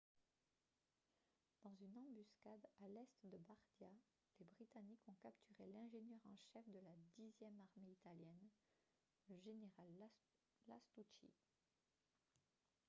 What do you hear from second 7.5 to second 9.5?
armée italienne le